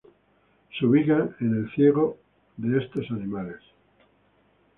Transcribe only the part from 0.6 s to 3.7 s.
Se ubican en el ciego de estos animales.